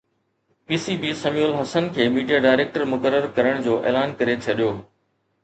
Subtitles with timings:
[0.67, 4.73] P C B Sami ul Hasan کي media director مقرر ڪرڻ جو اعلان ڪري ڇڏيو